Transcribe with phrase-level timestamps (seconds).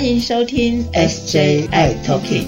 [0.00, 2.46] 欢迎收听 SJI Talking。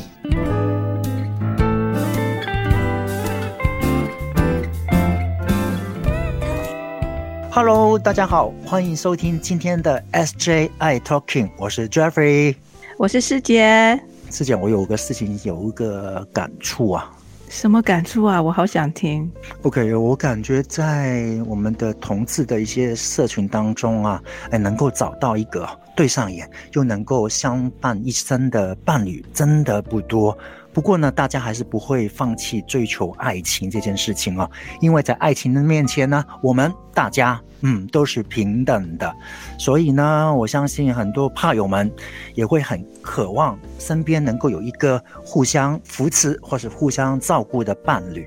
[7.50, 12.54] Hello，大家好，欢迎收听今天的 SJI Talking，我是 Jeffrey，
[12.96, 14.00] 我是师姐。
[14.30, 17.12] 师姐，我有个事情有一个感触啊。
[17.52, 18.40] 什么感触啊？
[18.40, 19.30] 我好想听。
[19.60, 24.20] OK，我感觉在我们的同志的一些社群当中啊，
[24.50, 30.36] 哎，能够找到一个对上眼又能够相伴一生的伴侣，真的不多。
[30.72, 34.50] 不过呢，大家还是不会放弃追求爱情这件事情哦，
[34.80, 39.14] 因为在爱情的面前呢，我们大家嗯都是平等的，
[39.58, 41.92] 所以呢，我相信很多怕友们
[42.34, 48.26] 也会很渴望身边能够有一个互相扶持或是互相照顾的伴侣，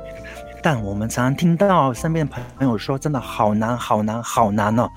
[0.61, 4.87] 但我们常常听到身边的朋友说，真的好难好难好难哦。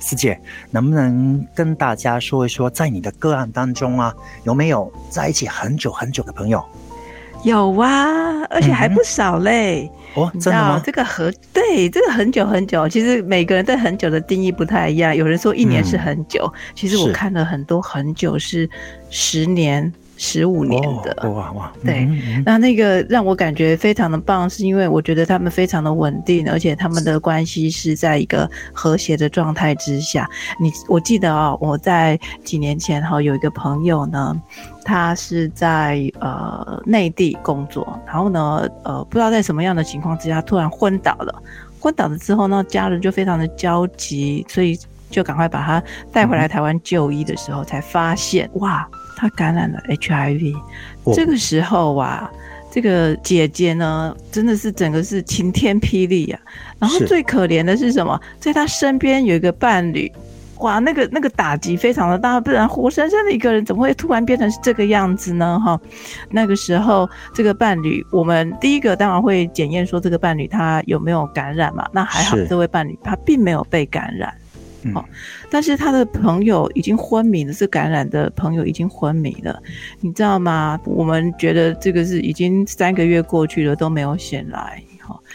[0.00, 6.60] 师姐，能不能跟大家说一说，在你的个案当中啊，有没有在一起很久很久的朋友？
[7.44, 9.90] 有啊，而且还不少嘞。
[10.14, 10.80] 哦，真的吗？
[10.84, 12.88] 这个很对，这个很久很久。
[12.88, 15.14] 其实每个人对很久的定义不太一样。
[15.16, 18.68] 有人说一年是很久，其实我看了很多很久是
[19.10, 19.92] 十年。
[20.24, 22.08] 十五年的哇哇，对，
[22.46, 30.30] 那那个让我感觉非常的棒，是因为我觉得他们非常的稳定，而且他们的关系是在一个和谐的状态之下。
[30.60, 34.40] 你我记得啊，我在几年前哈有一个朋友呢，
[34.84, 41.42] 他是在呃内地工作，然后呢呃不知道在什么样的情况之下突然昏倒了，
[41.80, 44.78] 昏倒了之后呢，家人就非常的焦急，所以
[45.10, 48.88] 就赶快把他带回来台湾就医的时候，才发现哇。
[49.16, 50.54] 他感染了 HIV，
[51.14, 52.30] 这个时候啊，
[52.70, 56.38] 这个姐姐呢，真的是整个是晴天霹雳呀。
[56.78, 58.20] 然后最可怜的是什么？
[58.40, 60.10] 在她身边有一个伴侣，
[60.58, 65.60] 哇，那个那个打击非常的大，不然活生生的一个人怎么会突然变成是这个样子呢？
[65.64, 65.80] 哈，
[66.30, 71.88] 那个时候这个伴侣，我们第一个当然会检验说这个伴侣他有没有感染嘛？
[71.92, 74.34] 那还好，这位伴侣他并没有被感染。
[74.94, 75.04] 哦，
[75.50, 79.62] 但是他的朋友已经昏迷了，是感染的朋友已经昏迷了，
[80.00, 80.80] 你知道吗？
[80.84, 84.82] 我们觉得这个是已经三个月过去了都没有醒来。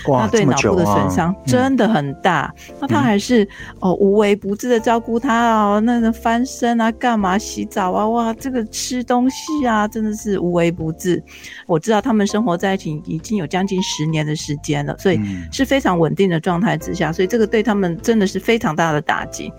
[0.07, 3.47] 那对脑部的损伤真的很大，那他还是
[3.79, 11.21] 哦无微不至的照顾他哦，那个翻身啊，干嘛洗澡啊，哇，这个吃东西啊，真的是无微不至。
[11.65, 15.19] 我知道他们生活在一起已经有将近十年的时间了，所以
[15.51, 19.51] 是非常稳定的状态之下，所以这个对他们真的是非常大的打击。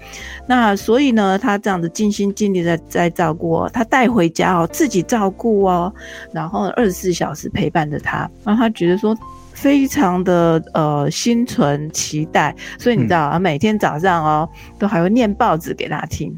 [0.46, 5.92] 那所以呢，他这样子尽心尽力在在照顾他带回家哦，自己照顾哦，
[6.32, 9.16] 然后二十四小时陪伴着他，让他觉得说。
[9.60, 14.48] 非常的呃心存期待，所以你知道啊，每天早上哦，
[14.78, 16.32] 都还会念报纸给他听。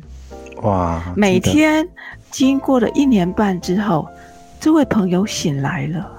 [0.62, 1.02] 哇！
[1.14, 1.86] 每天
[2.30, 4.08] 经过了一年半之后，
[4.58, 6.10] 这位朋友醒来了。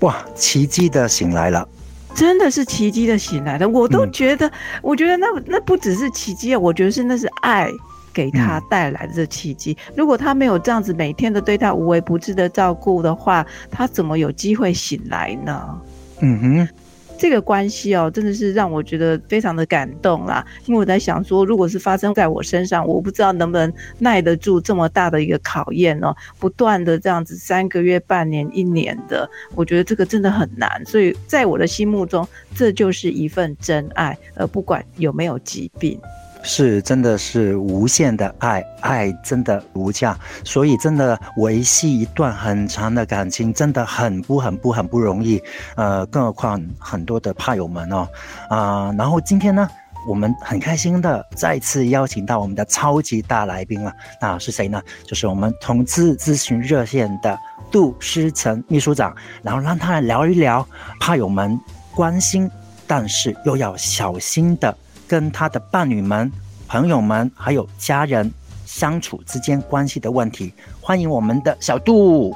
[0.00, 0.16] 哇！
[0.34, 1.68] 奇迹的醒来了，
[2.14, 3.68] 真的是奇迹的醒来了。
[3.68, 4.50] 我都觉得，
[4.80, 7.68] 我觉得那那不只是奇迹啊，我觉得是那是爱
[8.14, 9.76] 给他带来的这奇迹。
[9.94, 15.78] 如果他没有这样子每天的对他无微不至的照顾的话，他怎么有机会醒来呢？
[16.20, 16.68] 嗯哼，
[17.18, 20.44] 这个关系哦，真的是让我觉得非常的感动啦。
[20.64, 30.84] 因为我在想说，如果是发生在我身上，我不知道能不能耐得住这么大的一个考验哦，不断的这样子三个月、半年、一年的，我觉得这个真的很难。
[30.86, 36.00] 所以在我的心目中，这就是一份真爱，而不管有没有疾病。
[36.48, 45.42] 是，真的是无限的爱，爱真的无价，所以真的维系一段很长的感情，真的很不很不很不容易。
[45.74, 48.08] 呃，更何况很多的怕友们哦，
[48.48, 49.68] 啊，然后今天呢，
[50.08, 54.80] 我们很开心的再次邀请到我们的超级大来宾了，那是谁呢？
[55.04, 57.36] 就是我们同志咨询热线的
[57.72, 59.12] 杜诗成秘书长，
[59.42, 60.66] 然后让他来聊一聊
[61.00, 61.58] 怕友们
[61.92, 62.48] 关心，
[62.86, 64.74] 但是又要小心的。
[65.06, 66.30] 跟他的伴侣们、
[66.66, 68.32] 朋友们还有家人
[68.64, 72.34] 相处之间关系的问题，欢迎我们的小杜。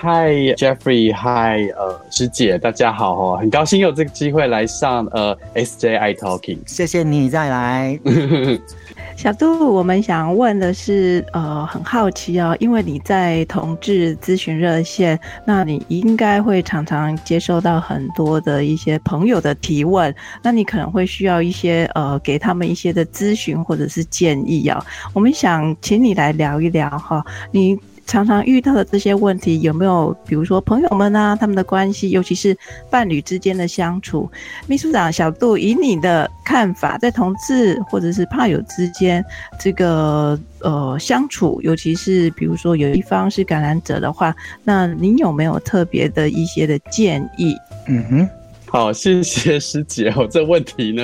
[0.00, 7.98] Hi Jeffrey，Hi 呃师姐，大家好哦，很高兴有这个机会来上呃 SJI Talking，谢谢你再来。
[9.18, 24.80] 小杜，我们想问的是，呃，很好奇哦，因为你在同志咨询热线，那你应该会常常接收到很多的一些朋友的提问，那你可能会需要一些呃，给他们一些的咨询或者是建议啊。
[25.12, 27.76] 我们想请你来聊一聊哈，你
[28.08, 32.56] 常常遇到的这些问题，有没有比如说朋友们啊，他们的关系，尤其是
[32.90, 34.28] 伴侣之间的相处？
[34.66, 39.22] 秘书长小杜，以你的看法，在同志或者是怕友之间，
[39.60, 44.34] 这个呃相处，尤其是比如说有一方是感染者的话，
[44.64, 47.54] 那您有没有特别的一些的建议？
[47.88, 48.28] 嗯哼，
[48.66, 50.10] 好，谢谢师姐。
[50.16, 51.02] 我这问题呢？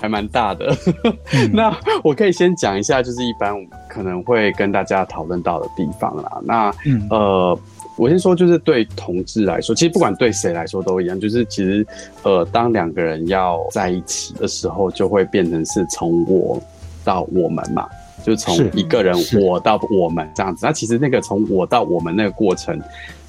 [0.00, 0.74] 还蛮大的，
[1.52, 3.54] 那我可以先讲一下，就是一般
[3.88, 6.40] 可能会跟大家讨论到的地方啦。
[6.44, 6.72] 那
[7.10, 7.58] 呃，
[7.96, 11.86] 我先说，就是对同志来说，其实不管对谁来说都一样，就是其实
[12.22, 16.62] 呃，当两个人要在一起的时候，就会变成是从我
[17.04, 17.88] 到我们嘛，
[18.24, 20.64] 就从一个人我到我们这样子。
[20.64, 22.80] 那其实那个从我到我们那个过程。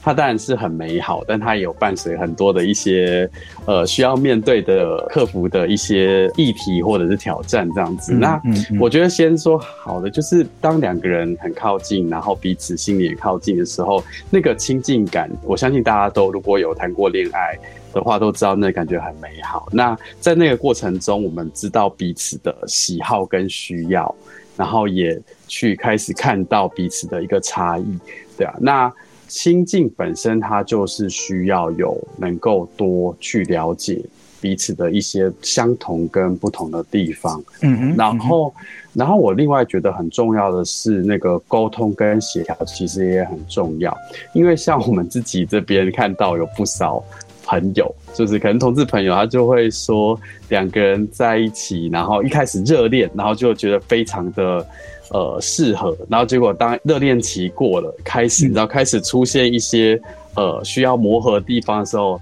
[0.01, 3.30] 它当然是很美好，但它也有伴随很多的一些
[3.66, 8.13] 呃需要面对的、克服的一些议题或者是挑战这样子。
[8.13, 8.42] 那
[8.80, 17.60] 我觉得先说好的，就是当两个人很靠近，然后彼此心里也靠近的时候，那个亲近感，我相信大家都如果有谈过恋爱
[17.94, 19.68] 的话，都知道那感觉很美好。
[19.72, 24.16] 那在那个过程中，我们知道彼此的喜好跟需要，
[24.56, 28.00] 然后也去开始看到彼此的一个差异，
[28.38, 28.92] 对啊，那。
[29.30, 34.02] 亲近本身，它就是需要有能够多去了解
[34.42, 37.42] 彼此的一些相同跟不同的地方。
[37.62, 37.96] 嗯哼。
[37.96, 38.54] 然后，
[38.94, 43.96] 然后我另外觉得很重要的是，那个沟通跟协调其实也很重要。
[44.34, 47.04] 因为像我们自己这边看到有不少
[47.50, 50.19] 朋友，就是可能同志朋友，他就会说
[50.50, 54.66] 两个人在一起，然后一开始热恋，然后就觉得非常的。
[55.12, 60.00] 呃，适合，然后结果当热恋期过了，开始，然后开始出现一些
[60.36, 62.22] 呃需要磨合的地方的时候，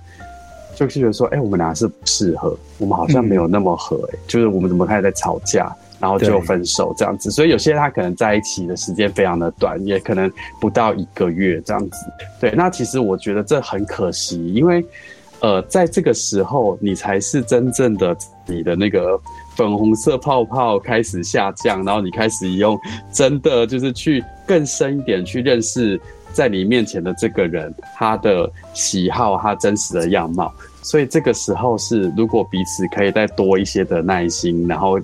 [0.73, 7.29] 就是觉得说，哎，我们俩是不适合，我们好像没有那么合，哎，就是我们怎么开始在吵架，然后就分手这样子。
[7.29, 10.31] 所以有些他可能在一起的时间非常的短，也可能
[10.61, 11.97] 不到一个月这样子。
[12.39, 14.81] 对，那其实我觉得这很可惜，因为
[15.41, 19.19] 呃，在这个时候，你才是真正的你的那个。
[19.55, 22.79] 粉红色泡泡开始下降，然后你开始用
[23.11, 25.99] 真的就是去更深一点去认识
[26.31, 30.53] 在你面前的这个人，他的喜好，他真实的样貌。
[30.83, 34.99] 所以这个时候是，如果彼此可以再多一些的耐心，然后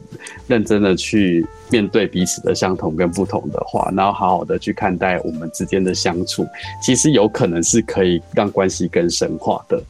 [0.45, 6.45] 认真的去面对彼此的相同跟不同的话，然后好好的去看待我们之间的相处，
[6.79, 9.81] 其实有可能是可以让关系更深化的。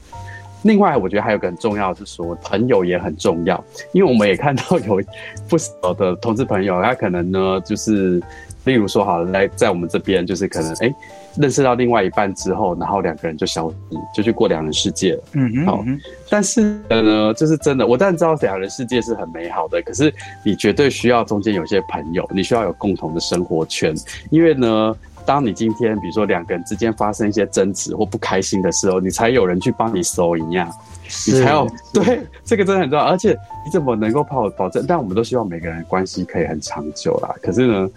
[0.64, 5.02] 另外，我觉得还有个很重要，是说朋友也很重要，因为我们也看到有
[5.48, 8.22] 不少的同志朋友，他可能呢，就是
[8.64, 10.94] 例如说，好来在我们这边，就是可能哎，
[11.38, 13.76] 认识到另外一半之后，然后两个人就消失，
[14.16, 15.24] 就去过两人世界了。
[15.34, 15.66] 嗯嗯。
[15.66, 15.84] 好，
[16.30, 20.14] 但是呢，就是真的，我当然知道两人世界是很美好的，可是
[20.46, 23.94] 你绝对需要中间有些朋友，你需要有共同的生活圈，
[24.30, 24.96] 因为呢。
[25.26, 30.70] 当你今天比如说两个人之间发生一些争执或不开心的时候，你才有人去帮你收一样，
[31.28, 34.86] 你才有 对这个真的很重要，而且你怎么能够保保证？
[34.88, 37.34] 但我们都希望每个人关系可以很长久啦。
[37.42, 37.90] 可是呢？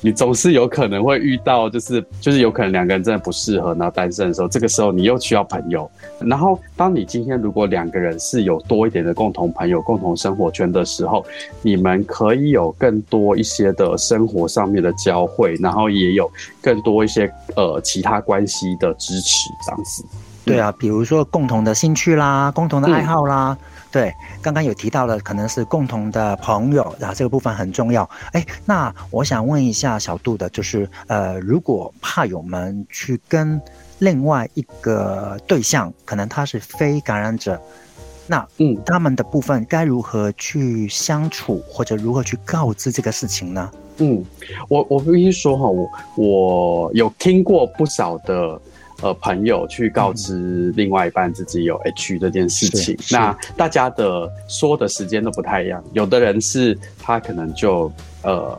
[0.00, 5.90] 你总是有可能会遇到，就是就是有可能两个人真的不适合，然后单身的时候，这个时候你又需要朋友。
[6.20, 11.24] 然后，当你今天如果两个人是有多一点的共同朋友、共同生活圈的时候，
[11.62, 16.30] 你们可以有更多一些的生活上面的交汇，然后也有
[16.62, 20.04] 更多一些呃其他关系的支持，这样子。
[20.44, 23.58] 对啊，比如说共同的兴趣啦，共同的爱好啦。
[23.90, 28.08] 对，刚刚有提到了，可能是共同的朋友然啊，这个部分很重要。
[28.32, 33.58] 哎，那我想问一下小杜的，就是呃，如果怕友们去跟
[33.98, 37.58] 另外一个对象，可能他是非感染者，
[38.26, 43.70] 那嗯，他们的部分该如何去相处，或者如何去告知这个事情呢？
[43.96, 44.22] 嗯，
[44.68, 48.60] 我我必须说哈，我我有听过不少的。
[49.00, 55.82] 呃，朋友去告知另外一半自己有 H 这件事情，那大家的说的时间都不太一样。
[55.92, 58.58] 有的人是他可能就呃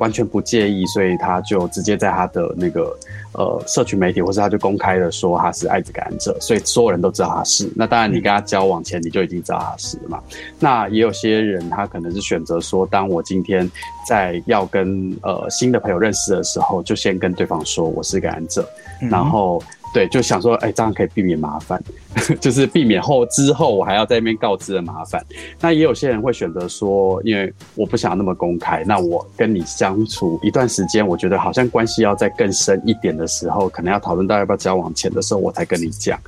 [0.00, 2.96] 完全不介意，所以他就直接在他的那个
[3.34, 7.70] 呃社群媒体，或是他就公开的说他是艾滋感染者，所以所有人都知道他是。
[7.76, 10.20] 那当然，你跟他交往前你就已经知道他是了嘛。
[10.58, 13.70] 那也有些人他可能是选择说，当我今天
[14.08, 18.68] 在要跟呃新的朋友认识的时候，就先跟对方说我是感染者。
[19.10, 21.82] 然后，对，就想说，哎，这样可以避免麻烦，
[22.40, 25.20] 就是避免后之后我还要在那边告知的麻烦。
[25.60, 36.18] 那也有些人会选择说，因为我不想那么公开，那我跟你相处一段时间，我觉得好像关系要再更深一点的时候，可能要讨论到要不要交往前的时候，我才跟你讲。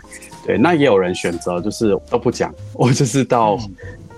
[0.45, 3.57] 对，那也有人选择就是都不讲，我就是到。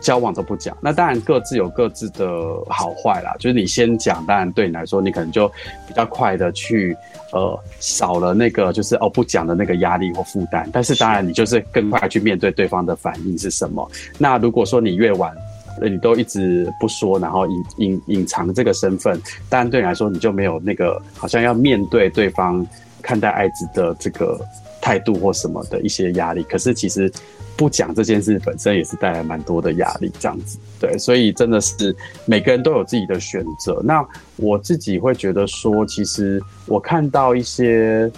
[0.05, 0.77] 交往都不讲。
[0.81, 2.29] 那当然各自有各自的
[2.69, 5.49] 好坏啦，就是你先讲，当然对你来说，你可能就
[5.89, 6.95] 比较快的去
[7.33, 10.69] 呃少了那个就是哦不讲的那个压力或负担。
[10.73, 13.91] 但是当然你就是更快去面对对方的反应是什么。
[14.19, 15.35] 那如果说你越晚，
[15.83, 22.65] 你都一直不说，然后隐隐隐藏这个身份，当然对你来说，你就没有那个好像要面对对方
[23.03, 24.39] 看待艾滋的这个
[24.85, 26.43] 态度或什么的一些压力。
[26.43, 27.11] 可是其实
[27.57, 30.59] 不讲这件事本身也是带来蛮多的压力，这样子。
[30.79, 33.81] 对，所以真的是每个人都有自己的选择。
[33.83, 38.11] 那我自己会觉得说，其实我看到一些，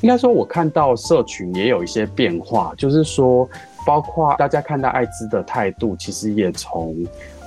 [0.00, 3.46] 应该说我看到社群也有一些变化，就是说。
[3.84, 6.96] 包括大家看待艾滋的态度，其实也从，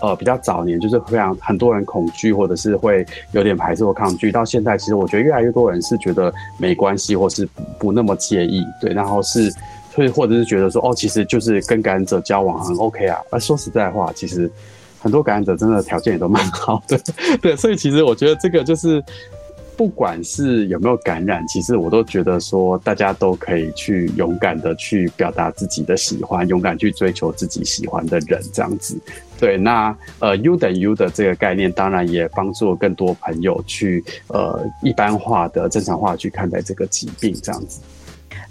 [0.01, 7.47] 呃，比较早年就是非常很多人恐惧，或者是会有点排斥或抗拒，到现在，其实我觉得越来越多人是觉得没关系，或是
[7.79, 9.51] 不那么介意，对，然后是，
[9.93, 13.19] 会或者是觉得说，哦，其实就是跟感染者交往很 OK 啊。
[13.31, 14.51] 而说实在话，其实
[14.99, 16.99] 很多感染者真的条件也都蛮好的，
[17.41, 19.03] 对，所以其实我觉得这个就是。
[19.77, 28.99] 不管是有没有感染，其实我都觉得说，大家都可以去勇敢的去表达自己的喜欢，勇敢去追求自己喜欢的人，这样子。
[29.39, 37.79] 对，那呃，U 等 U 的这个概念，当然也帮助更多朋友去呃一般化的、正常化去看待这个疾病，这样子。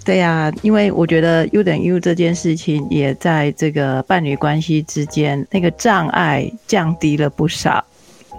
[0.04, 7.84] 对呀，因为我觉得 U 等 U 这件事情，也在这个伴侣关系之间那个障碍降低了不少。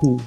[0.03, 0.17] 嗯。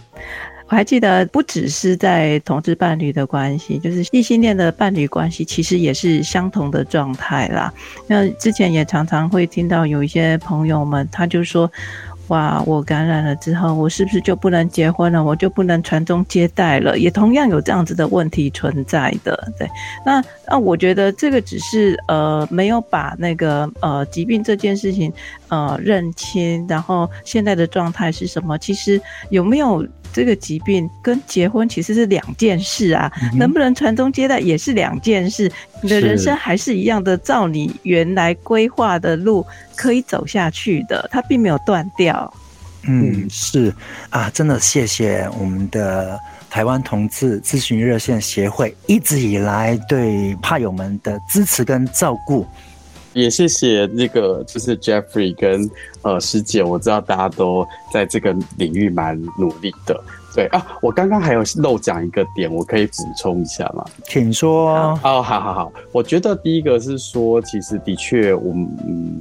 [0.70, 7.74] 我还记得，不只是在同志伴侣的关系，就是异性恋的伴侣关系，其实也是相同的状态啦。
[8.06, 11.70] 那之前也常常会听到有一些朋友们，他就说。
[12.28, 12.62] 哇！
[12.64, 15.24] 我感染了之后，我是不是就不能结婚了？
[15.24, 16.96] 我就不能传宗接代了？
[16.96, 19.52] 也同样有这样子的问题存在的。
[19.58, 19.68] 对，
[20.06, 25.12] 那那我觉得这个只是呃没有把那个呃疾病这件事情
[25.48, 28.56] 呃认清，然后现在的状态是什么？
[28.58, 35.50] 其实有没有这个疾病跟结婚其实是两件事啊，能不能传宗接代也是两件事。
[35.82, 42.32] 你的人生还是一样的，照你原来规划的路可以走下去的，它并没有断掉。
[42.82, 43.74] 嗯，是
[44.08, 52.46] 啊，真的谢谢我们的台湾同志咨询热线协会一直以来对怕友们的支持跟照顾，
[53.12, 55.68] 也谢谢那个就是 Jeffrey 跟
[56.02, 60.00] 呃师姐，我知道大家都在这个领域蛮努力的。
[60.32, 63.84] 对啊，我刚刚还有漏讲一个点，我可以补充一下吗？
[64.04, 64.72] 请说。
[65.02, 69.20] 哦，好好好，我觉得第一个是说，其实的确，我们嗯，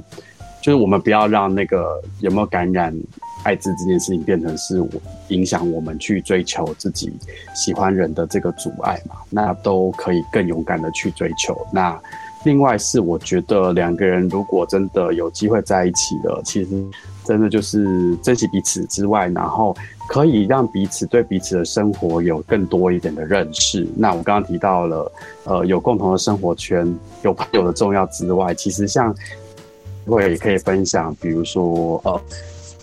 [0.62, 2.96] 就是我们不要让那个有没有感染
[3.42, 4.88] 艾滋这件事情变成是我
[5.30, 7.12] 影响我们去追求自己
[7.56, 9.16] 喜欢人的这个阻碍嘛。
[9.30, 11.60] 那都可以更勇敢的去追求。
[11.72, 12.00] 那
[12.44, 16.70] 另外是，我觉得两个人如果真的有机会在一起了，其实
[17.24, 19.76] 真的就是珍惜彼此之外，然后。
[20.12, 23.86] 可以让彼此对彼此的生活有更多一点的认识。
[23.94, 25.12] 那我刚刚提到了，
[25.44, 26.92] 呃，有共同的生活圈，
[27.22, 29.14] 有朋友的重要之外，其实像
[30.04, 32.20] 会可以分享，比如说呃，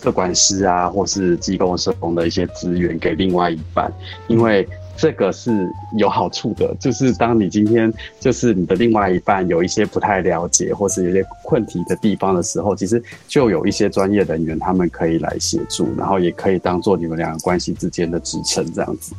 [0.00, 3.92] 各管师啊，或是机构社工的一些资源给另外一半，
[4.26, 4.66] 因为。
[4.98, 19.14] 这个是有好处的，就是当你今天就是你的另外一半有一些不太了解或是有些困题的地方的时候，其实就有一些专业人员他们可以来协助，然后也可以当做你们两个关系之间的支撑，这样子。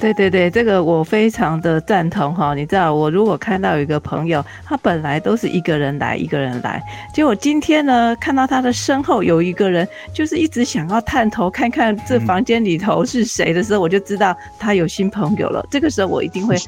[0.00, 2.54] 对对对，这个我非常的赞同哈。
[2.54, 15.64] 你知道，我如果看到有一个朋友，他本来都是一个人来，一个人来，结果今天呢，看到他的身后有一个人，就是一直想要探头看看这房间里头是谁的时候，我就知道他有新朋友了。
[15.70, 16.56] 这个时候，我一定会。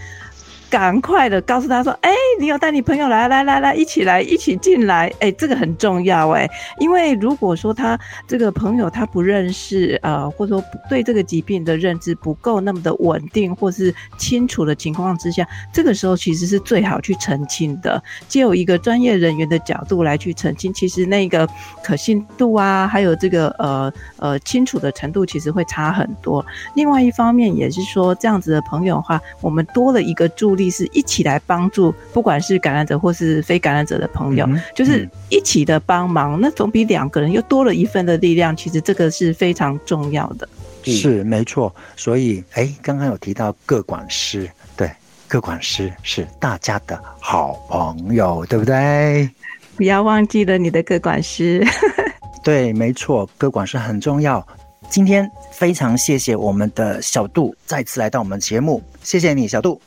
[0.72, 2.10] 赶快的告诉他说：“哎，
[2.40, 5.12] 你有带你朋友来，来来来，一起来，一起进来。
[5.20, 6.48] 哎，这个很重要哎，
[6.78, 21.46] 因为如果说他这个朋友他不认识，呃，或者说对这个疾病的认知不够那么的稳定或是清楚的情况之下，这个时候其实是最好去澄清的，借有一个专业人员的角度来去澄清，其实那个
[21.84, 26.42] 可信度啊，还有这个呃呃清楚的程度，其实会差很多。
[26.74, 38.56] 另外一方面也是说，这样子的朋友的话，我们多了一个助力。”是一起来帮助，不管是感染者或是非感染者的朋友，就是一起的帮忙，那总比两个人又多了一份的力量。
[38.56, 40.48] 其实这个是非常重要的，
[40.84, 41.74] 是没错。
[41.96, 44.90] 所以，哎，刚刚有提到各管师，对，
[45.28, 49.28] 各管师是大家的好朋友，对不对？
[49.76, 51.64] 不要忘记了你的各管师。
[52.44, 54.46] 对，没错，各管师很重要。
[54.90, 59.80] 今天非常谢谢我们的小杜再次来到我们节目，谢谢你，小杜。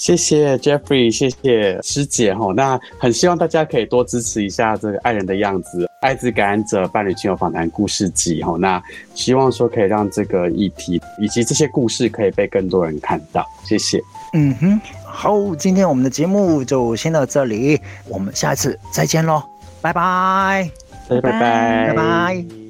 [0.00, 2.54] 谢谢 Jeffrey，谢谢师姐哈。
[2.56, 8.56] 那很希望大家可以多支持一下这个爱人的样子，艾滋感染者伴侣亲友访谈故事集哈。
[8.58, 8.82] 那
[9.14, 13.46] 希望说可以让这个议题以及这些故事可以被更多人看到。
[13.62, 14.00] 谢谢。
[14.32, 17.78] 嗯哼，好，今天我们的节目就先到这里，
[18.08, 19.42] 我们下一次再见喽，
[19.82, 20.70] 拜拜，
[21.10, 22.69] 拜拜拜拜。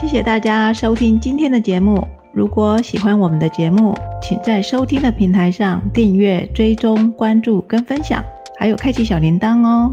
[0.00, 2.06] 谢谢大家收听今天的节目。
[2.32, 8.22] 如果喜欢我们的节目，请在收听的平台上订阅、追踪、关注跟分享，
[8.58, 9.92] 还有开启小铃铛哦。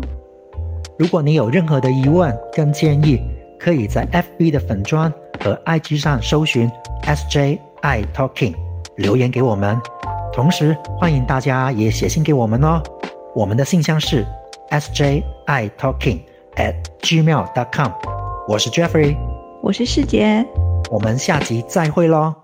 [0.99, 3.17] 如果你有任何的疑问跟建议，
[3.57, 6.69] 可以在 FB 的粉砖和 IG 上搜寻
[7.03, 8.55] SJ I Talking
[8.97, 9.79] 留言给我们。
[10.33, 12.83] 同时欢迎大家也写信给我们哦。
[13.33, 14.25] 我们的信箱是
[14.69, 16.19] SJ I Talking
[16.57, 17.91] at gmail.com。
[18.49, 19.32] 我是 Jeffrey。
[19.63, 20.45] 我是世杰，
[20.91, 22.42] 我们下集再会喽。